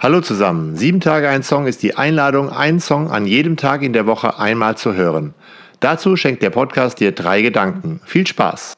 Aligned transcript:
Hallo 0.00 0.20
zusammen. 0.20 0.76
Sieben 0.76 1.00
Tage 1.00 1.28
ein 1.28 1.42
Song 1.42 1.66
ist 1.66 1.82
die 1.82 1.96
Einladung, 1.96 2.50
einen 2.50 2.78
Song 2.78 3.10
an 3.10 3.26
jedem 3.26 3.56
Tag 3.56 3.82
in 3.82 3.92
der 3.92 4.06
Woche 4.06 4.38
einmal 4.38 4.76
zu 4.76 4.94
hören. 4.94 5.34
Dazu 5.80 6.14
schenkt 6.14 6.40
der 6.44 6.50
Podcast 6.50 7.00
dir 7.00 7.10
drei 7.10 7.42
Gedanken. 7.42 8.00
Viel 8.04 8.24
Spaß! 8.24 8.74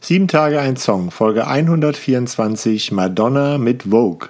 Sieben 0.00 0.28
Tage 0.28 0.60
ein 0.60 0.76
Song, 0.76 1.10
Folge 1.10 1.48
124, 1.48 2.92
Madonna 2.92 3.58
mit 3.58 3.82
Vogue. 3.90 4.28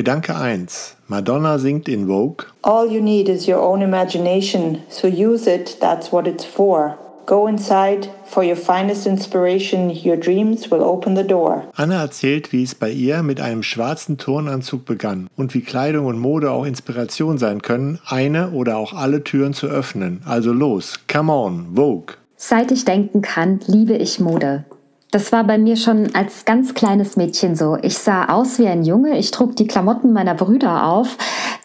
Gedanke 0.00 0.34
1. 0.34 0.96
Madonna 1.08 1.58
singt 1.58 1.86
in 1.86 2.06
Vogue. 2.06 2.46
All 2.62 2.90
you 2.90 3.02
need 3.02 3.28
is 3.28 3.46
your 3.46 3.60
own 3.60 3.82
imagination, 3.82 4.80
so 4.88 5.06
use 5.06 5.46
it, 5.46 5.76
that's 5.78 6.10
what 6.10 6.26
it's 6.26 6.42
for. 6.42 6.96
Go 7.26 7.46
inside, 7.46 8.08
for 8.24 8.42
your 8.42 8.56
finest 8.56 9.06
inspiration, 9.06 9.90
your 9.90 10.16
dreams 10.16 10.70
will 10.70 10.82
open 10.82 11.14
the 11.14 11.22
door. 11.22 11.64
Anna 11.76 12.00
erzählt, 12.00 12.50
wie 12.50 12.62
es 12.62 12.74
bei 12.74 12.90
ihr 12.90 13.22
mit 13.22 13.42
einem 13.42 13.62
schwarzen 13.62 14.16
Turnanzug 14.16 14.86
begann 14.86 15.28
und 15.36 15.52
wie 15.52 15.60
Kleidung 15.60 16.06
und 16.06 16.18
Mode 16.18 16.50
auch 16.50 16.64
Inspiration 16.64 17.36
sein 17.36 17.60
können, 17.60 17.98
eine 18.06 18.52
oder 18.52 18.78
auch 18.78 18.94
alle 18.94 19.22
Türen 19.22 19.52
zu 19.52 19.66
öffnen. 19.66 20.22
Also 20.24 20.54
los, 20.54 20.94
come 21.12 21.30
on, 21.30 21.74
Vogue. 21.74 22.14
Seit 22.36 22.72
ich 22.72 22.86
denken 22.86 23.20
kann, 23.20 23.60
liebe 23.66 23.92
ich 23.92 24.18
Mode. 24.18 24.64
Das 25.10 25.32
war 25.32 25.42
bei 25.42 25.58
mir 25.58 25.76
schon 25.76 26.14
als 26.14 26.44
ganz 26.44 26.72
kleines 26.74 27.16
Mädchen 27.16 27.56
so. 27.56 27.76
Ich 27.82 27.98
sah 27.98 28.26
aus 28.26 28.60
wie 28.60 28.68
ein 28.68 28.84
Junge, 28.84 29.18
ich 29.18 29.32
trug 29.32 29.56
die 29.56 29.66
Klamotten 29.66 30.12
meiner 30.12 30.34
Brüder 30.34 30.86
auf. 30.86 31.18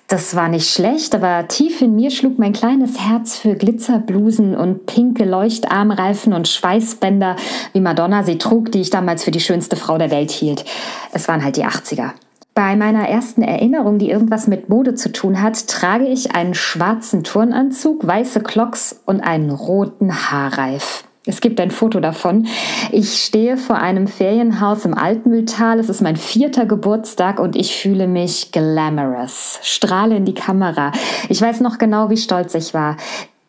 Das 0.08 0.36
war 0.36 0.50
nicht 0.50 0.70
schlecht, 0.70 1.14
aber 1.14 1.48
tief 1.48 1.82
in 1.82 1.96
mir 1.96 2.10
schlug 2.10 2.40
mein 2.40 2.54
kleines 2.54 3.00
Herz 3.00 3.38
für 3.38 3.56
Glitzerblusen 3.56 4.56
und 4.56 4.88
pinke 4.88 5.26
Leuchtarmreifen 5.26 6.34
und 6.34 6.48
Schweißbänder, 6.48 7.36
wie 7.74 7.82
Madonna 7.82 8.24
sie 8.24 8.40
trug, 8.40 8.72
die 8.72 8.82
ich 8.82 8.90
damals 8.90 9.24
für 9.24 9.32
die 9.32 9.40
schönste 9.40 9.76
Frau 9.76 10.00
der 10.00 10.10
Welt 10.10 10.32
hielt. 10.32 10.66
Es 11.12 11.28
waren 11.28 11.44
halt 11.44 11.58
die 11.58 11.66
80er. 11.66 12.12
Bei 12.56 12.76
meiner 12.76 13.08
ersten 13.10 13.44
Erinnerung, 13.44 14.00
die 14.00 14.10
irgendwas 14.10 14.48
mit 14.48 14.70
Mode 14.70 14.96
zu 14.96 15.12
tun 15.12 15.42
hat, 15.42 15.68
trage 15.68 16.08
ich 16.08 16.34
einen 16.34 16.56
schwarzen 16.56 17.24
Turnanzug, 17.24 18.08
weiße 18.08 18.42
Clocks 18.42 19.02
und 19.06 19.22
einen 19.22 19.52
roten 19.52 20.32
Haarreif. 20.32 21.05
Es 21.26 21.42
gibt 21.42 21.60
ein 21.60 21.72
Foto 21.72 22.00
davon. 22.00 22.48
Ich 22.92 23.24
stehe 23.24 23.58
vor 23.58 23.78
einem 23.78 24.08
Ferienhaus 24.08 24.86
im 24.86 24.94
Altmühltal. 24.94 25.80
Es 25.80 25.90
ist 25.90 26.02
mein 26.02 26.18
vierter 26.18 26.66
Geburtstag 26.66 27.40
und 27.40 27.56
ich 27.56 27.76
fühle 27.76 28.08
mich 28.08 28.52
glamorous. 28.52 29.60
Strahle 29.64 30.18
in 30.18 30.26
die 30.26 30.36
Kamera. 30.36 30.92
Ich 31.30 31.42
weiß 31.42 31.62
noch 31.62 31.80
genau, 31.80 32.10
wie 32.10 32.18
stolz 32.18 32.54
ich 32.54 32.74
war. 32.74 32.98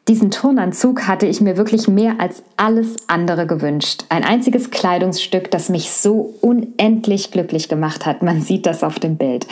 Diesen 0.09 0.31
Turnanzug 0.31 1.09
hatte 1.09 1.27
ich 1.27 1.41
mir 1.41 1.57
wirklich 1.57 1.89
mehr 1.89 2.15
als 2.19 2.43
alles 2.57 2.97
andere 3.09 3.47
gewünscht. 3.47 4.05
Ein 4.09 4.23
einziges 4.25 4.71
Kleidungsstück, 4.71 5.51
das 5.51 5.69
mich 5.69 5.91
so 5.91 6.35
unendlich 6.41 7.33
glücklich 7.33 7.69
gemacht 7.69 8.07
hat. 8.07 8.23
Man 8.23 8.41
sieht 8.41 8.67
das 8.67 8.85
auf 8.85 9.01
dem 9.01 9.17
Bild. 9.17 9.47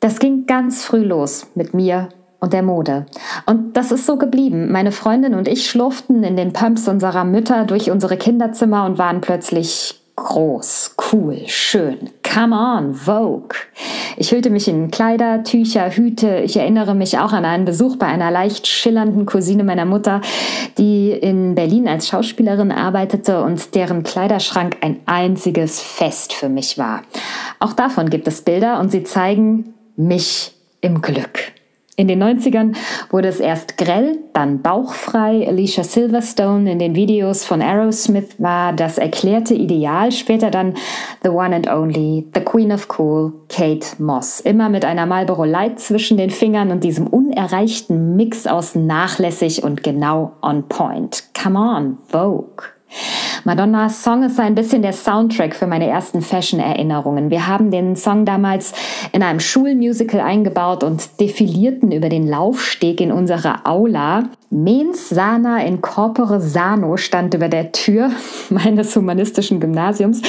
Das 0.00 0.18
ging 0.18 0.44
ganz 0.44 0.84
früh 0.84 1.02
los 1.02 1.46
mit 1.54 1.72
mir 1.72 2.10
und 2.40 2.52
der 2.52 2.62
Mode. 2.62 3.06
Und 3.46 3.76
das 3.76 3.92
ist 3.92 4.06
so 4.06 4.16
geblieben. 4.16 4.70
Meine 4.70 4.92
Freundin 4.92 5.34
und 5.34 5.48
ich 5.48 5.68
schlurften 5.68 6.24
in 6.24 6.36
den 6.36 6.52
Pumps 6.52 6.88
unserer 6.88 7.24
Mütter 7.24 7.64
durch 7.64 7.90
unsere 7.90 8.16
Kinderzimmer 8.16 8.84
und 8.84 8.98
waren 8.98 9.20
plötzlich 9.20 10.00
groß, 10.16 10.94
cool, 11.12 11.42
schön. 11.46 12.10
Come 12.22 12.54
on, 12.54 12.94
Vogue. 12.94 13.56
Ich 14.16 14.32
hüllte 14.32 14.50
mich 14.50 14.68
in 14.68 14.90
Kleider, 14.90 15.42
Tücher, 15.42 15.90
Hüte. 15.90 16.38
Ich 16.38 16.56
erinnere 16.56 16.94
mich 16.94 17.18
auch 17.18 17.32
an 17.32 17.44
einen 17.44 17.64
Besuch 17.64 17.96
bei 17.96 18.06
einer 18.06 18.30
leicht 18.30 18.66
schillernden 18.66 19.26
Cousine 19.26 19.64
meiner 19.64 19.84
Mutter, 19.84 20.20
die 20.78 21.10
in 21.10 21.54
Berlin 21.54 21.88
als 21.88 22.08
Schauspielerin 22.08 22.72
arbeitete 22.72 23.42
und 23.42 23.74
deren 23.74 24.02
Kleiderschrank 24.02 24.76
ein 24.82 25.00
einziges 25.06 25.80
Fest 25.80 26.32
für 26.32 26.48
mich 26.48 26.78
war. 26.78 27.02
Auch 27.58 27.72
davon 27.72 28.10
gibt 28.10 28.28
es 28.28 28.42
Bilder 28.42 28.80
und 28.80 28.90
sie 28.90 29.04
zeigen 29.04 29.74
mich 29.96 30.52
im 30.80 31.02
Glück. 31.02 31.53
In 31.96 32.08
den 32.08 32.20
90ern 32.20 32.76
wurde 33.10 33.28
es 33.28 33.38
erst 33.38 33.78
grell, 33.78 34.18
dann 34.32 34.62
bauchfrei. 34.62 35.46
Alicia 35.46 35.84
Silverstone 35.84 36.72
in 36.72 36.80
den 36.80 36.96
Videos 36.96 37.44
von 37.44 37.62
Aerosmith 37.62 38.34
war 38.38 38.72
das 38.72 38.98
erklärte 38.98 39.54
Ideal, 39.54 40.10
später 40.10 40.50
dann 40.50 40.74
The 41.22 41.28
One 41.28 41.54
and 41.54 41.68
Only, 41.68 42.26
The 42.34 42.40
Queen 42.40 42.72
of 42.72 42.88
Cool, 42.98 43.32
Kate 43.48 43.86
Moss. 43.98 44.40
Immer 44.40 44.70
mit 44.70 44.84
einer 44.84 45.06
Marlboro 45.06 45.44
Light 45.44 45.78
zwischen 45.78 46.16
den 46.16 46.30
Fingern 46.30 46.72
und 46.72 46.82
diesem 46.82 47.06
unerreichten 47.06 48.16
Mix 48.16 48.48
aus 48.48 48.74
nachlässig 48.74 49.62
und 49.62 49.84
genau 49.84 50.32
on 50.42 50.68
point. 50.68 51.22
Come 51.40 51.58
on, 51.58 51.98
Vogue. 52.08 52.64
Madonnas 53.46 54.02
Song 54.02 54.22
ist 54.22 54.40
ein 54.40 54.54
bisschen 54.54 54.80
der 54.80 54.94
Soundtrack 54.94 55.54
für 55.54 55.66
meine 55.66 55.86
ersten 55.86 56.22
Fashion-Erinnerungen. 56.22 57.28
Wir 57.28 57.46
haben 57.46 57.70
den 57.70 57.94
Song 57.94 58.24
damals 58.24 58.72
in 59.12 59.22
einem 59.22 59.38
Schulmusical 59.38 60.20
eingebaut 60.20 60.82
und 60.82 61.20
defilierten 61.20 61.92
über 61.92 62.08
den 62.08 62.26
Laufsteg 62.26 63.02
in 63.02 63.12
unserer 63.12 63.66
Aula. 63.68 64.24
Mens 64.48 65.10
sana 65.10 65.62
in 65.62 65.82
corpore 65.82 66.40
sano 66.40 66.96
stand 66.96 67.34
über 67.34 67.50
der 67.50 67.72
Tür 67.72 68.10
meines 68.48 68.96
humanistischen 68.96 69.60
Gymnasiums. 69.60 70.22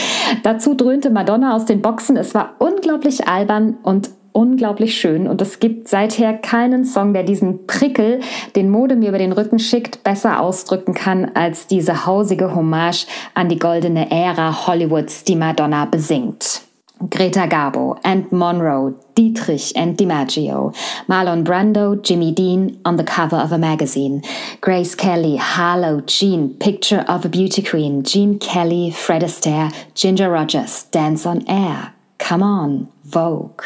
Dazu 0.43 0.73
dröhnte 0.73 1.09
Madonna 1.09 1.55
aus 1.55 1.63
den 1.63 1.81
Boxen. 1.81 2.17
Es 2.17 2.35
war 2.35 2.55
unglaublich 2.59 3.29
albern 3.29 3.77
und 3.81 4.09
unglaublich 4.35 4.99
schön 4.99 5.27
und 5.27 5.41
es 5.41 5.59
gibt 5.59 5.87
seither 5.87 6.33
keinen 6.33 6.83
Song, 6.83 7.13
der 7.13 7.23
diesen 7.23 7.65
Prickel, 7.67 8.19
den 8.55 8.69
Mode 8.69 8.97
mir 8.97 9.09
über 9.09 9.17
den 9.17 9.31
Rücken 9.31 9.59
schickt, 9.59 10.03
besser 10.03 10.41
ausdrücken 10.41 10.93
kann 10.93 11.31
als 11.35 11.67
diese 11.67 12.05
hausige 12.05 12.53
Hommage 12.53 13.07
an 13.33 13.47
die 13.47 13.57
goldene 13.57 14.11
Ära 14.11 14.67
Hollywoods, 14.67 15.23
die 15.23 15.37
Madonna 15.37 15.85
besingt. 15.85 16.61
Greta 17.09 17.45
Garbo, 17.45 17.97
and 18.03 18.31
Monroe, 18.31 18.93
Dietrich 19.15 19.75
and 19.75 19.97
DiMaggio, 19.97 20.73
Marlon 21.07 21.43
Brando, 21.43 21.95
Jimmy 21.95 22.33
Dean 22.33 22.79
on 22.85 22.97
the 22.97 23.03
cover 23.03 23.37
of 23.37 23.51
a 23.51 23.57
magazine, 23.57 24.21
Grace 24.61 24.95
Kelly, 24.95 25.35
Harlow, 25.35 26.01
Jean, 26.01 26.53
Picture 26.53 27.03
of 27.07 27.25
a 27.25 27.29
Beauty 27.29 27.61
Queen, 27.61 28.01
Jean 28.03 28.39
Kelly, 28.39 28.91
Fred 28.91 29.23
Astaire, 29.23 29.73
Ginger 29.93 30.29
Rogers, 30.29 30.83
Dance 30.83 31.25
on 31.25 31.43
Air, 31.49 31.93
Come 32.17 32.43
On, 32.43 32.87
Vogue. 33.03 33.63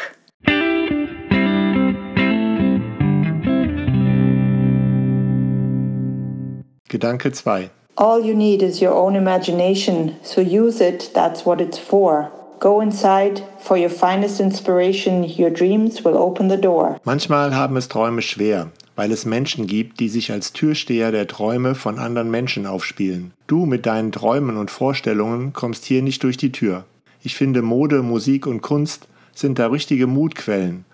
Gedanke 6.90 7.30
2. 7.30 7.70
All 7.96 8.24
you 8.24 8.34
need 8.34 8.62
is 8.62 8.82
your 8.82 8.94
own 8.94 9.14
imagination, 9.14 10.16
so 10.24 10.40
use 10.40 10.80
it, 10.80 11.12
that's 11.14 11.46
what 11.46 11.60
it's 11.60 11.78
for. 11.78 12.32
Go 12.58 12.80
inside, 12.80 13.44
for 13.60 13.76
your 13.76 13.90
finest 13.90 14.40
inspiration, 14.40 15.22
your 15.22 15.50
dreams 15.50 16.04
will 16.04 16.16
open 16.16 16.50
the 16.50 16.56
door. 16.56 16.98
Manchmal 17.04 17.54
haben 17.54 17.76
es 17.76 17.86
Träume 17.86 18.22
schwer, 18.22 18.72
weil 18.96 19.12
es 19.12 19.24
Menschen 19.24 19.68
gibt, 19.68 20.00
die 20.00 20.08
sich 20.08 20.32
als 20.32 20.52
Türsteher 20.52 21.12
der 21.12 21.28
Träume 21.28 21.76
von 21.76 22.00
anderen 22.00 22.28
Menschen 22.28 22.66
aufspielen. 22.66 23.34
Du 23.46 23.66
mit 23.66 23.86
deinen 23.86 24.10
Träumen 24.10 24.56
und 24.56 24.72
Vorstellungen 24.72 25.52
kommst 25.52 25.84
hier 25.84 26.02
nicht 26.02 26.24
durch 26.24 26.38
die 26.38 26.50
Tür. 26.50 26.84
Ich 27.22 27.36
finde, 27.36 27.62
Mode, 27.62 28.02
Musik 28.02 28.48
und 28.48 28.62
Kunst 28.62 29.06
sind 29.32 29.60
da 29.60 29.68
richtige 29.68 30.08
Mutquellen. 30.08 30.84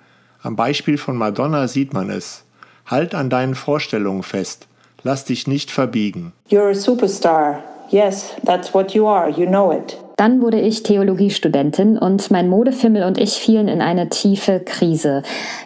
Am 0.43 0.57
Beispiel 0.57 0.99
von 0.99 1.17
Madonna 1.17 1.69
sieht 1.69 1.95
man 1.95 2.11
es. 2.11 2.45
Halt 2.85 3.15
an 3.15 3.31
deinen 3.31 3.55
Vorstellungen 3.55 4.23
fest. 4.23 4.69
Lass 5.03 5.25
dich 5.25 5.47
nicht 5.47 5.71
verbiegen. 5.71 6.33
You're 6.51 6.71
a 6.71 6.75
superstar. 6.75 7.63
Yes, 7.91 8.35
that's 8.45 8.75
what 8.75 8.93
you 8.93 9.07
are. 9.07 9.31
You 9.31 9.47
know 9.47 9.73
it. 9.73 9.97
Dann 10.17 10.41
wurde 10.41 10.59
ich 10.59 10.83
Theologiestudentin 10.83 11.99
und 11.99 12.31
mein 12.31 12.49
Modefimmel 12.49 13.05
und 13.05 13.19
ich 13.19 13.35
fielen 13.35 13.69
in 13.69 13.83
eine 13.83 14.09
tiefe 14.09 14.61
Krise. 14.61 15.23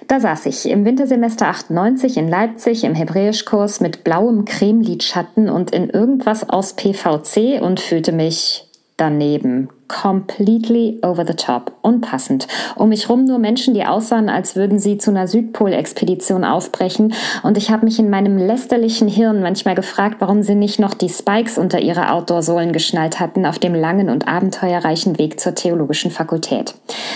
Da 0.09 0.19
saß 0.19 0.47
ich 0.47 0.69
im 0.69 0.85
Wintersemester 0.85 1.47
98 1.47 2.17
in 2.17 2.27
Leipzig 2.27 2.83
im 2.83 2.97
Hebräischkurs 2.97 3.81
mit 3.81 4.03
blauem 4.03 4.45
Cremelidschatten 4.45 5.49
und 5.49 5.71
in 5.71 5.89
irgendwas 5.89 6.51
aus 6.51 6.75
PVC 6.75 7.63
und 7.63 7.79
fühlte 7.79 8.11
mich 8.11 8.67
daneben. 9.01 9.69
Completely 9.89 11.01
over 11.03 11.27
the 11.27 11.35
top. 11.35 11.73
Unpassend. 11.83 12.47
Um 12.77 12.91
mich 12.91 13.09
rum 13.09 13.25
nur 13.25 13.39
Menschen, 13.39 13.75
die 13.75 13.85
aussahen, 13.85 14.29
als 14.29 14.55
würden 14.55 14.79
sie 14.79 14.99
zu 14.99 15.11
einer 15.11 15.27
Südpol-Expedition 15.27 16.45
aufbrechen. 16.45 17.15
Und 17.43 17.59
ich 17.59 17.71
habe 17.71 17.85
mich 17.85 17.99
in 17.99 18.11
meinem 18.11 18.39
lästerlichen 18.39 19.09
Hirn 19.09 19.43
manchmal 19.43 19.75
gefragt, 19.75 20.17
warum 20.21 20.43
sie 20.43 20.55
nicht 20.55 20.79
noch 20.79 20.95
die 20.95 21.09
Spikes 21.09 21.59
unter 21.59 21.81
ihre 21.81 22.13
Outdoor-Sohlen 22.13 22.73
geschnallt 22.73 23.19
hatten 23.19 23.47
auf 23.47 23.59
dem 23.59 23.75
langen 23.75 24.11
und 24.11 24.29
abenteuerreichen 24.29 25.19
Weg 25.19 25.41
zur 25.41 25.55
theologischen 25.55 26.11
Fakultät. 26.11 26.75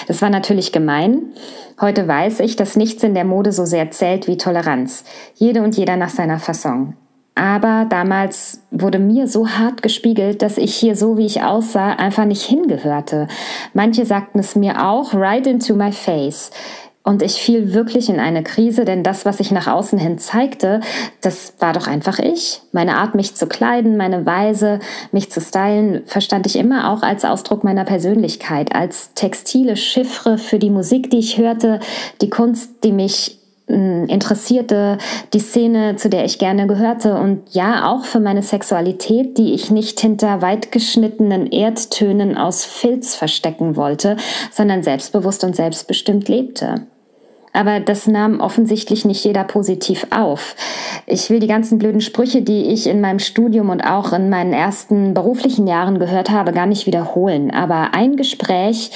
Das 0.08 0.20
war 0.22 0.30
natürlich 0.30 0.72
gemein. 0.72 1.22
Heute 1.80 2.08
weiß 2.08 2.40
ich, 2.40 2.56
dass 2.56 2.76
nichts 2.76 3.02
in 3.02 3.14
der 3.14 3.24
Mode 3.24 3.52
so 3.52 3.64
sehr 3.64 3.90
zählt 3.90 4.26
wie 4.26 4.36
Toleranz. 4.36 5.04
Jede 5.34 5.62
und 5.62 5.76
jeder 5.76 5.96
nach 5.96 6.10
seiner 6.10 6.38
Fasson. 6.38 6.96
Aber 7.34 7.86
damals 7.88 8.62
wurde 8.70 8.98
mir 8.98 9.26
so 9.26 9.48
hart 9.48 9.82
gespiegelt, 9.82 10.40
dass 10.40 10.56
ich 10.56 10.74
hier 10.74 10.94
so 10.94 11.16
wie 11.16 11.26
ich 11.26 11.42
aussah 11.42 11.94
einfach 11.94 12.26
nicht 12.26 12.42
hingehörte. 12.42 13.26
Manche 13.72 14.06
sagten 14.06 14.38
es 14.38 14.54
mir 14.54 14.86
auch 14.86 15.14
right 15.14 15.46
into 15.46 15.74
my 15.74 15.90
face. 15.90 16.52
Und 17.06 17.20
ich 17.20 17.34
fiel 17.34 17.74
wirklich 17.74 18.08
in 18.08 18.18
eine 18.18 18.42
Krise, 18.42 18.86
denn 18.86 19.02
das, 19.02 19.26
was 19.26 19.38
ich 19.38 19.50
nach 19.50 19.66
außen 19.66 19.98
hin 19.98 20.16
zeigte, 20.18 20.80
das 21.20 21.52
war 21.58 21.74
doch 21.74 21.86
einfach 21.86 22.18
ich. 22.18 22.62
Meine 22.72 22.96
Art, 22.96 23.14
mich 23.14 23.34
zu 23.34 23.46
kleiden, 23.46 23.98
meine 23.98 24.24
Weise, 24.24 24.78
mich 25.12 25.30
zu 25.30 25.42
stylen, 25.42 26.02
verstand 26.06 26.46
ich 26.46 26.56
immer 26.56 26.90
auch 26.90 27.02
als 27.02 27.26
Ausdruck 27.26 27.62
meiner 27.62 27.84
Persönlichkeit, 27.84 28.74
als 28.74 29.12
textile 29.12 29.76
Chiffre 29.76 30.38
für 30.38 30.58
die 30.58 30.70
Musik, 30.70 31.10
die 31.10 31.18
ich 31.18 31.36
hörte, 31.36 31.78
die 32.22 32.30
Kunst, 32.30 32.82
die 32.84 32.92
mich 32.92 33.38
interessierte, 33.66 34.98
die 35.32 35.38
Szene, 35.38 35.96
zu 35.96 36.10
der 36.10 36.24
ich 36.24 36.38
gerne 36.38 36.66
gehörte. 36.66 37.16
Und 37.16 37.54
ja 37.54 37.90
auch 37.90 38.04
für 38.04 38.20
meine 38.20 38.42
Sexualität, 38.42 39.38
die 39.38 39.54
ich 39.54 39.70
nicht 39.70 40.00
hinter 40.00 40.42
weitgeschnittenen 40.42 41.46
Erdtönen 41.46 42.36
aus 42.36 42.64
Filz 42.64 43.14
verstecken 43.14 43.76
wollte, 43.76 44.16
sondern 44.50 44.82
selbstbewusst 44.82 45.44
und 45.44 45.56
selbstbestimmt 45.56 46.28
lebte 46.28 46.86
aber 47.54 47.80
das 47.80 48.06
nahm 48.06 48.40
offensichtlich 48.40 49.04
nicht 49.04 49.24
jeder 49.24 49.44
positiv 49.44 50.06
auf. 50.10 50.56
Ich 51.06 51.30
will 51.30 51.38
die 51.38 51.46
ganzen 51.46 51.78
blöden 51.78 52.00
Sprüche, 52.00 52.42
die 52.42 52.66
ich 52.66 52.86
in 52.86 53.00
meinem 53.00 53.20
Studium 53.20 53.70
und 53.70 53.80
auch 53.80 54.12
in 54.12 54.28
meinen 54.28 54.52
ersten 54.52 55.14
beruflichen 55.14 55.66
Jahren 55.66 55.98
gehört 55.98 56.30
habe, 56.30 56.52
gar 56.52 56.66
nicht 56.66 56.86
wiederholen. 56.86 57.50
Aber 57.52 57.94
ein 57.94 58.16
Gespräch 58.16 58.90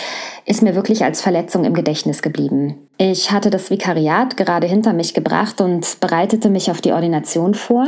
ist 0.44 0.62
mir 0.62 0.74
wirklich 0.74 1.04
als 1.04 1.22
Verletzung 1.22 1.64
im 1.64 1.72
Gedächtnis 1.72 2.20
geblieben. 2.20 2.88
Ich 2.98 3.30
hatte 3.30 3.50
das 3.50 3.70
Vikariat 3.70 4.36
gerade 4.36 4.66
hinter 4.66 4.92
mich 4.92 5.14
gebracht 5.14 5.60
und 5.60 6.00
bereitete 6.00 6.50
mich 6.50 6.70
auf 6.70 6.80
die 6.80 6.92
Ordination 6.92 7.54
vor. 7.54 7.86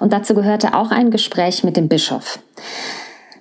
Und 0.00 0.12
dazu 0.12 0.34
gehörte 0.34 0.74
auch 0.74 0.90
ein 0.90 1.12
Gespräch 1.12 1.62
mit 1.62 1.76
dem 1.76 1.88
Bischof. 1.88 2.40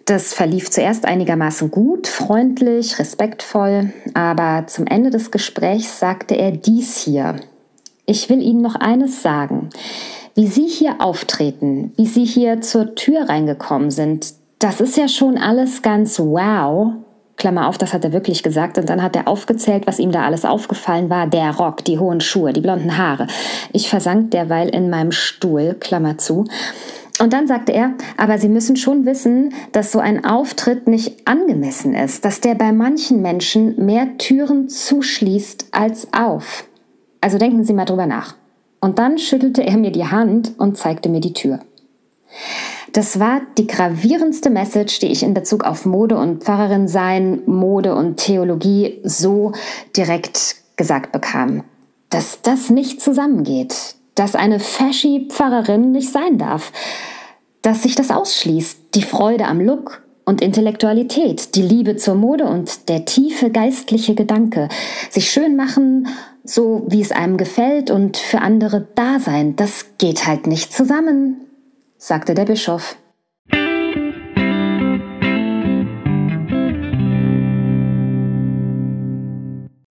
Das 0.09 0.33
verlief 0.33 0.71
zuerst 0.71 1.06
einigermaßen 1.06 1.69
gut, 1.69 2.07
freundlich, 2.07 2.97
respektvoll, 2.97 3.94
aber 4.15 4.65
zum 4.65 4.88
Ende 4.88 5.11
des 5.11 5.29
Gesprächs 5.29 6.00
sagte 6.00 6.33
er 6.33 6.50
dies 6.50 6.97
hier. 6.97 7.35
Ich 8.07 8.27
will 8.27 8.41
Ihnen 8.41 8.63
noch 8.63 8.73
eines 8.73 9.21
sagen. 9.21 9.69
Wie 10.33 10.47
Sie 10.47 10.65
hier 10.65 10.95
auftreten, 10.97 11.94
wie 11.95 12.07
Sie 12.07 12.25
hier 12.25 12.59
zur 12.61 12.95
Tür 12.95 13.29
reingekommen 13.29 13.91
sind, 13.91 14.33
das 14.57 14.81
ist 14.81 14.97
ja 14.97 15.07
schon 15.07 15.38
alles 15.38 15.83
ganz 15.83 16.17
wow. 16.17 16.94
Klammer 17.35 17.67
auf, 17.67 17.77
das 17.77 17.94
hat 17.94 18.03
er 18.03 18.12
wirklich 18.12 18.41
gesagt. 18.41 18.79
Und 18.79 18.89
dann 18.89 19.03
hat 19.03 19.15
er 19.15 19.27
aufgezählt, 19.27 19.85
was 19.85 20.00
ihm 20.00 20.12
da 20.12 20.23
alles 20.23 20.44
aufgefallen 20.44 21.12
war. 21.12 21.27
Der 21.27 21.55
Rock, 21.55 21.85
die 21.85 22.00
hohen 22.00 22.19
Schuhe, 22.19 22.51
die 22.51 22.62
blonden 22.62 22.97
Haare. 22.97 23.27
Ich 23.73 23.89
versank 23.89 24.31
derweil 24.31 24.69
in 24.69 24.89
meinem 24.89 25.12
Stuhl, 25.12 25.75
Klammer 25.79 26.17
zu. 26.17 26.45
Und 27.19 27.33
dann 27.33 27.48
sagte 27.48 27.74
er, 27.74 27.94
aber 28.18 28.38
Sie 28.38 28.48
müssen 28.48 28.77
schon 28.77 29.06
wissen, 29.06 29.54
dass 29.74 29.92
so 29.92 30.00
ein 30.00 30.24
Auftritt 30.24 30.88
nicht 30.88 31.27
angemessen 31.27 31.94
ist, 31.94 32.24
dass 32.24 32.39
der 32.39 32.56
bei 32.56 32.71
manchen 32.71 33.21
Menschen 33.21 33.86
mehr 33.86 34.18
Türen 34.18 34.69
zuschließt 34.69 35.68
als 35.71 36.07
auf. 36.13 36.66
Also 37.21 37.38
denken 37.38 37.66
Sie 37.66 37.74
mal 37.74 37.86
drüber 37.86 38.06
nach. 38.06 38.36
Und 38.80 39.00
dann 39.00 39.18
schüttelte 39.18 39.66
er 39.66 39.77
mir 39.77 39.92
die 39.92 40.06
Hand 40.06 40.54
und 40.57 40.77
zeigte 40.77 41.10
mir 41.10 41.19
die 41.19 41.33
Tür. 41.33 41.60
Das 42.94 43.19
war 43.19 43.42
die 43.57 43.68
gravierendste 43.68 44.50
Message, 44.50 45.00
die 45.00 45.07
ich 45.07 45.24
in 45.24 45.33
Bezug 45.33 45.63
auf 45.65 45.86
Mode 45.86 46.18
und 46.18 46.44
Pfarrerin 46.44 46.88
sein, 46.88 47.42
Mode 47.45 47.95
und 47.95 48.18
Theologie 48.18 49.00
so 49.04 49.51
direkt 49.95 50.56
gesagt 50.77 51.12
bekam. 51.12 51.63
Dass 52.10 52.42
das 52.42 52.69
nicht 52.69 53.01
zusammengeht, 53.01 53.95
dass 54.19 54.36
eine 54.36 54.60
fashy 54.60 55.27
Pfarrerin 55.30 55.94
nicht 55.94 56.12
sein 56.12 56.38
darf, 56.38 56.74
dass 57.62 57.83
sich 57.83 57.95
das 57.95 58.12
ausschließt, 58.12 58.94
die 58.94 59.01
Freude 59.01 59.45
am 59.45 59.62
Look 59.62 60.04
und 60.25 60.42
Intellektualität, 60.42 61.56
die 61.56 61.62
Liebe 61.62 61.95
zur 61.95 62.16
Mode 62.16 62.44
und 62.44 62.89
der 62.89 63.06
tiefe 63.06 63.50
geistliche 63.50 64.16
Gedanke, 64.16 64.68
sich 65.10 65.31
schön 65.31 65.56
machen, 65.56 66.10
so 66.44 66.86
wie 66.89 67.00
es 67.00 67.13
einem 67.13 67.38
gefällt 67.38 67.92
und 67.92 68.18
für 68.18 68.42
andere 68.42 68.89
da 68.94 69.19
sein, 69.19 69.56
das 69.56 69.86
geht 69.98 70.27
halt 70.27 70.48
nicht 70.48 70.74
zusammen, 70.74 71.38
sagte 71.98 72.33
der 72.33 72.44
Bischof. 72.44 72.98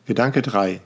Gedanke 0.05 0.43
3. 0.43 0.83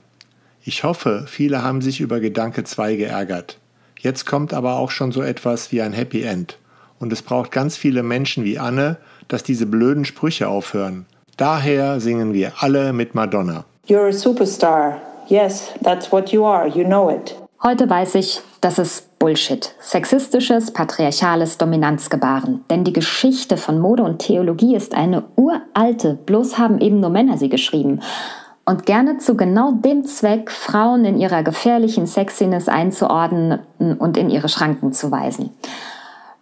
Ich 0.65 0.85
hoffe, 0.85 1.25
viele 1.27 1.61
haben 1.61 1.81
sich 1.81 1.99
über 1.99 2.21
Gedanke 2.21 2.63
2 2.63 2.95
geärgert. 2.95 3.57
Jetzt 3.99 4.25
kommt 4.25 4.53
aber 4.53 4.77
auch 4.77 4.91
schon 4.91 5.11
so 5.11 5.21
etwas 5.21 5.73
wie 5.73 5.81
ein 5.81 5.91
Happy 5.91 6.21
End. 6.23 6.57
Und 6.99 7.11
es 7.11 7.21
braucht 7.21 7.51
ganz 7.51 7.75
viele 7.75 8.01
Menschen 8.01 8.45
wie 8.45 8.57
Anne, 8.57 8.95
dass 9.27 9.43
diese 9.43 9.65
blöden 9.65 10.05
Sprüche 10.05 10.47
aufhören. 10.47 11.05
Daher 11.35 11.99
singen 11.99 12.33
wir 12.33 12.53
alle 12.59 12.93
mit 12.93 13.13
Madonna. 13.13 13.65
You're 13.89 14.07
a 14.07 14.13
superstar. 14.13 15.01
Yes, 15.27 15.73
that's 15.83 16.13
what 16.13 16.29
you 16.29 16.45
are. 16.45 16.65
You 16.69 16.85
know 16.85 17.09
it. 17.09 17.35
Heute 17.61 17.89
weiß 17.89 18.15
ich, 18.15 18.39
das 18.61 18.79
ist 18.79 19.19
Bullshit. 19.19 19.75
Sexistisches, 19.81 20.71
patriarchales 20.71 21.57
Dominanzgebaren. 21.57 22.63
Denn 22.69 22.85
die 22.85 22.93
Geschichte 22.93 23.57
von 23.57 23.79
Mode 23.79 24.03
und 24.03 24.19
Theologie 24.19 24.77
ist 24.77 24.95
eine 24.95 25.25
uralte, 25.35 26.17
bloß 26.25 26.57
haben 26.57 26.79
eben 26.79 27.01
nur 27.01 27.09
Männer 27.09 27.37
sie 27.37 27.49
geschrieben 27.49 27.99
und 28.65 28.85
gerne 28.85 29.17
zu 29.17 29.35
genau 29.35 29.71
dem 29.73 30.05
Zweck, 30.05 30.51
Frauen 30.51 31.05
in 31.05 31.17
ihrer 31.17 31.43
gefährlichen 31.43 32.07
Sexiness 32.07 32.69
einzuordnen 32.69 33.59
und 33.99 34.17
in 34.17 34.29
ihre 34.29 34.49
Schranken 34.49 34.93
zu 34.93 35.11
weisen. 35.11 35.49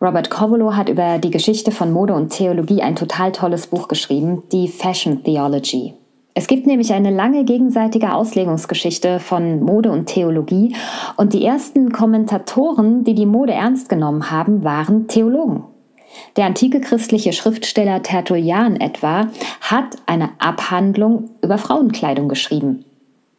Robert 0.02 0.30
Covolo 0.30 0.76
hat 0.76 0.90
über 0.90 1.20
die 1.20 1.30
Geschichte 1.30 1.72
von 1.72 1.92
Mode 1.92 2.14
und 2.14 2.30
Theologie 2.30 2.82
ein 2.82 2.96
total 2.96 3.32
tolles 3.32 3.68
Buch 3.68 3.88
geschrieben, 3.88 4.44
die 4.52 4.68
Fashion 4.68 5.24
Theology. 5.24 5.94
Es 6.34 6.48
gibt 6.48 6.66
nämlich 6.66 6.94
eine 6.94 7.12
lange 7.12 7.44
gegenseitige 7.44 8.14
Auslegungsgeschichte 8.14 9.20
von 9.20 9.62
Mode 9.62 9.92
und 9.92 10.06
Theologie 10.06 10.76
und 11.18 11.34
die 11.34 11.46
ersten 11.46 11.92
Kommentatoren, 11.92 13.04
die 13.04 13.16
die 13.16 13.26
Mode 13.26 13.54
ernst 13.54 13.90
genommen 13.90 14.32
haben, 14.32 14.64
waren 14.64 15.08
Theologen. 15.08 15.66
Der 16.36 16.46
antike 16.46 16.82
christliche 16.82 17.34
Schriftsteller 17.34 18.02
Tertullian 18.04 18.80
etwa 18.80 19.28
hat 19.62 19.98
eine 20.06 20.30
Abhandlung 20.40 21.32
über 21.42 21.58
Frauenkleidung 21.58 22.30
geschrieben. 22.30 22.86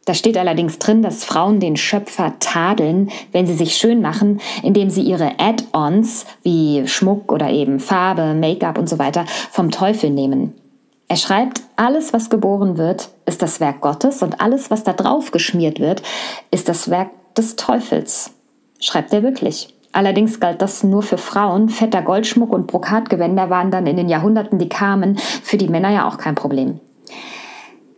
Da 0.05 0.13
steht 0.13 0.37
allerdings 0.37 0.79
drin, 0.79 1.01
dass 1.01 1.23
Frauen 1.23 1.59
den 1.59 1.77
Schöpfer 1.77 2.33
tadeln, 2.39 3.09
wenn 3.31 3.47
sie 3.47 3.53
sich 3.53 3.77
schön 3.77 4.01
machen, 4.01 4.41
indem 4.61 4.89
sie 4.89 5.01
ihre 5.01 5.39
Add-ons 5.39 6.25
wie 6.43 6.87
Schmuck 6.87 7.31
oder 7.31 7.49
eben 7.49 7.79
Farbe, 7.79 8.33
Make-up 8.33 8.77
und 8.77 8.89
so 8.89 8.99
weiter 8.99 9.25
vom 9.49 9.71
Teufel 9.71 10.09
nehmen. 10.09 10.53
Er 11.07 11.15
schreibt, 11.15 11.61
alles, 11.75 12.11
was 12.11 12.29
geboren 12.29 12.77
wird, 12.77 13.09
ist 13.25 13.41
das 13.41 13.59
Werk 13.59 13.81
Gottes 13.81 14.23
und 14.23 14.41
alles, 14.41 14.71
was 14.71 14.83
da 14.83 14.93
drauf 14.93 15.31
geschmiert 15.31 15.79
wird, 15.79 16.01
ist 16.51 16.67
das 16.67 16.89
Werk 16.89 17.11
des 17.35 17.55
Teufels. 17.55 18.31
Schreibt 18.79 19.13
er 19.13 19.23
wirklich. 19.23 19.72
Allerdings 19.93 20.39
galt 20.39 20.61
das 20.61 20.83
nur 20.83 21.03
für 21.03 21.19
Frauen. 21.19 21.69
Fetter 21.69 22.01
Goldschmuck 22.01 22.51
und 22.51 22.67
Brokatgewänder 22.67 23.49
waren 23.49 23.71
dann 23.71 23.85
in 23.85 23.95
den 23.95 24.09
Jahrhunderten, 24.09 24.59
die 24.59 24.67
kamen, 24.67 25.17
für 25.17 25.57
die 25.57 25.69
Männer 25.69 25.91
ja 25.91 26.07
auch 26.07 26.17
kein 26.17 26.35
Problem. 26.35 26.79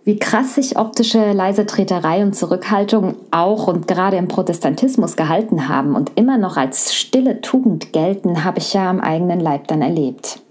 Wie 0.04 0.20
krass 0.20 0.54
sich 0.54 0.78
optische 0.78 1.32
Leisetreterei 1.32 2.22
und 2.22 2.36
Zurückhaltung 2.36 3.16
auch 3.32 3.68
und 3.68 3.88
gerade 3.88 4.18
im 4.18 4.28
Protestantismus 4.28 5.16
gehalten 5.16 5.68
haben 5.68 5.96
und 5.96 6.12
immer 6.16 6.38
noch 6.38 6.58
als 6.58 6.94
stille 6.94 7.42
Tugend 7.42 7.92
gelten, 7.92 8.44
habe 8.44 8.60
ich 8.60 8.74
ja 8.74 8.88
am 8.88 9.00
eigenen 9.00 9.40
Leib 9.40 9.68
dann 9.68 9.82
erlebt. 9.82 10.45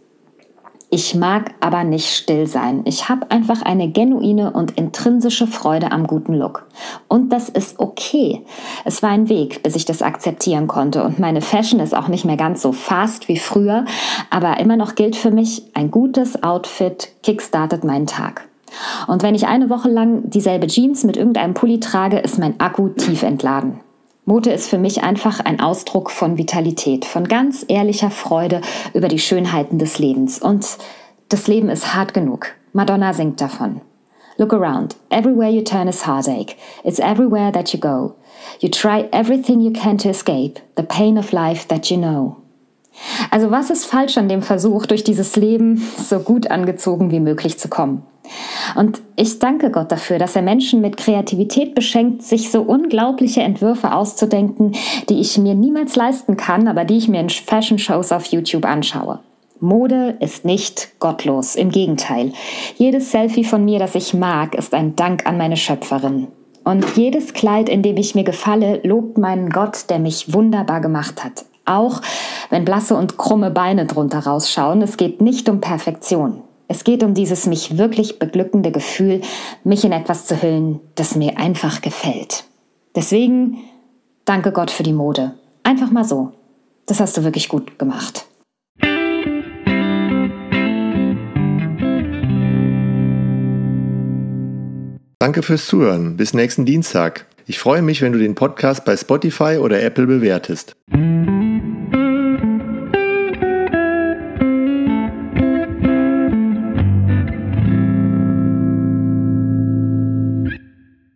Ich 0.94 1.12
mag 1.12 1.54
aber 1.58 1.82
nicht 1.82 2.08
still 2.08 2.46
sein. 2.46 2.82
Ich 2.84 3.08
habe 3.08 3.28
einfach 3.32 3.62
eine 3.62 3.90
genuine 3.90 4.52
und 4.52 4.78
intrinsische 4.78 5.48
Freude 5.48 5.90
am 5.90 6.06
guten 6.06 6.34
Look. 6.34 6.68
Und 7.08 7.32
das 7.32 7.48
ist 7.48 7.80
okay. 7.80 8.44
Es 8.84 9.02
war 9.02 9.10
ein 9.10 9.28
Weg, 9.28 9.64
bis 9.64 9.74
ich 9.74 9.86
das 9.86 10.02
akzeptieren 10.02 10.68
konnte. 10.68 11.02
Und 11.02 11.18
meine 11.18 11.40
Fashion 11.40 11.80
ist 11.80 11.96
auch 11.96 12.06
nicht 12.06 12.24
mehr 12.24 12.36
ganz 12.36 12.62
so 12.62 12.70
fast 12.70 13.26
wie 13.26 13.38
früher. 13.38 13.86
Aber 14.30 14.60
immer 14.60 14.76
noch 14.76 14.94
gilt 14.94 15.16
für 15.16 15.32
mich, 15.32 15.64
ein 15.74 15.90
gutes 15.90 16.44
Outfit 16.44 17.08
kickstartet 17.24 17.82
meinen 17.82 18.06
Tag. 18.06 18.46
Und 19.08 19.24
wenn 19.24 19.34
ich 19.34 19.48
eine 19.48 19.70
Woche 19.70 19.88
lang 19.88 20.30
dieselbe 20.30 20.68
Jeans 20.68 21.02
mit 21.02 21.16
irgendeinem 21.16 21.54
Pulli 21.54 21.80
trage, 21.80 22.20
ist 22.20 22.38
mein 22.38 22.60
Akku 22.60 22.90
tief 22.90 23.24
entladen. 23.24 23.80
Mode 24.26 24.52
ist 24.52 24.70
für 24.70 24.78
mich 24.78 25.02
einfach 25.02 25.40
ein 25.40 25.60
Ausdruck 25.60 26.10
von 26.10 26.38
Vitalität, 26.38 27.04
von 27.04 27.28
ganz 27.28 27.62
ehrlicher 27.68 28.10
Freude 28.10 28.62
über 28.94 29.08
die 29.08 29.18
Schönheiten 29.18 29.78
des 29.78 29.98
Lebens. 29.98 30.40
Und 30.40 30.66
das 31.28 31.46
Leben 31.46 31.68
ist 31.68 31.94
hart 31.94 32.14
genug. 32.14 32.46
Madonna 32.72 33.12
singt 33.12 33.42
davon. 33.42 33.82
Look 34.38 34.54
around. 34.54 34.96
Everywhere 35.10 35.50
you 35.50 35.62
turn 35.62 35.88
is 35.88 36.06
heartache. 36.06 36.56
It's 36.84 36.98
everywhere 36.98 37.52
that 37.52 37.74
you 37.74 37.78
go. 37.78 38.14
You 38.60 38.70
try 38.70 39.08
everything 39.12 39.60
you 39.60 39.72
can 39.72 39.98
to 39.98 40.08
escape 40.08 40.60
the 40.76 40.82
pain 40.82 41.18
of 41.18 41.32
life 41.32 41.68
that 41.68 41.90
you 41.90 41.98
know. 41.98 42.36
Also 43.30 43.50
was 43.50 43.68
ist 43.68 43.84
falsch 43.84 44.16
an 44.16 44.30
dem 44.30 44.40
Versuch, 44.40 44.86
durch 44.86 45.04
dieses 45.04 45.36
Leben 45.36 45.86
so 45.98 46.18
gut 46.18 46.50
angezogen 46.50 47.10
wie 47.10 47.20
möglich 47.20 47.58
zu 47.58 47.68
kommen? 47.68 48.02
Und 48.74 49.00
ich 49.16 49.38
danke 49.38 49.70
Gott 49.70 49.92
dafür, 49.92 50.18
dass 50.18 50.36
er 50.36 50.42
Menschen 50.42 50.80
mit 50.80 50.96
Kreativität 50.96 51.74
beschenkt, 51.74 52.22
sich 52.22 52.50
so 52.50 52.62
unglaubliche 52.62 53.42
Entwürfe 53.42 53.92
auszudenken, 53.92 54.72
die 55.08 55.20
ich 55.20 55.38
mir 55.38 55.54
niemals 55.54 55.96
leisten 55.96 56.36
kann, 56.36 56.68
aber 56.68 56.84
die 56.84 56.96
ich 56.96 57.08
mir 57.08 57.20
in 57.20 57.30
Fashion-Shows 57.30 58.12
auf 58.12 58.26
YouTube 58.26 58.64
anschaue. 58.64 59.20
Mode 59.60 60.16
ist 60.20 60.44
nicht 60.44 60.98
gottlos, 60.98 61.54
im 61.54 61.70
Gegenteil. 61.70 62.32
Jedes 62.76 63.10
Selfie 63.10 63.44
von 63.44 63.64
mir, 63.64 63.78
das 63.78 63.94
ich 63.94 64.12
mag, 64.12 64.54
ist 64.54 64.74
ein 64.74 64.96
Dank 64.96 65.26
an 65.26 65.38
meine 65.38 65.56
Schöpferin. 65.56 66.28
Und 66.64 66.96
jedes 66.96 67.34
Kleid, 67.34 67.68
in 67.68 67.82
dem 67.82 67.96
ich 67.96 68.14
mir 68.14 68.24
gefalle, 68.24 68.80
lobt 68.84 69.18
meinen 69.18 69.50
Gott, 69.50 69.90
der 69.90 69.98
mich 69.98 70.32
wunderbar 70.32 70.80
gemacht 70.80 71.22
hat. 71.22 71.44
Auch 71.66 72.00
wenn 72.50 72.64
blasse 72.64 72.94
und 72.94 73.16
krumme 73.16 73.50
Beine 73.50 73.86
drunter 73.86 74.20
rausschauen, 74.20 74.82
es 74.82 74.96
geht 74.96 75.20
nicht 75.20 75.48
um 75.48 75.60
Perfektion. 75.60 76.43
Es 76.66 76.82
geht 76.82 77.02
um 77.02 77.12
dieses 77.12 77.46
mich 77.46 77.76
wirklich 77.76 78.18
beglückende 78.18 78.72
Gefühl, 78.72 79.20
mich 79.64 79.84
in 79.84 79.92
etwas 79.92 80.26
zu 80.26 80.42
hüllen, 80.42 80.80
das 80.94 81.14
mir 81.14 81.38
einfach 81.38 81.82
gefällt. 81.82 82.44
Deswegen 82.96 83.58
danke 84.24 84.50
Gott 84.50 84.70
für 84.70 84.82
die 84.82 84.94
Mode. 84.94 85.34
Einfach 85.62 85.90
mal 85.90 86.04
so. 86.04 86.32
Das 86.86 87.00
hast 87.00 87.16
du 87.16 87.24
wirklich 87.24 87.48
gut 87.48 87.78
gemacht. 87.78 88.26
Danke 95.18 95.42
fürs 95.42 95.66
Zuhören. 95.66 96.16
Bis 96.16 96.34
nächsten 96.34 96.64
Dienstag. 96.64 97.26
Ich 97.46 97.58
freue 97.58 97.82
mich, 97.82 98.00
wenn 98.00 98.12
du 98.12 98.18
den 98.18 98.34
Podcast 98.34 98.84
bei 98.86 98.96
Spotify 98.96 99.58
oder 99.58 99.82
Apple 99.82 100.06
bewertest. 100.06 100.76